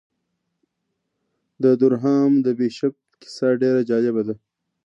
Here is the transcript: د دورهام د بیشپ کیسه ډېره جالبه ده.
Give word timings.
د 1.63 1.65
دورهام 1.81 2.31
د 2.45 2.47
بیشپ 2.59 2.93
کیسه 3.21 3.47
ډېره 3.61 3.81
جالبه 3.89 4.21
ده. 4.27 4.35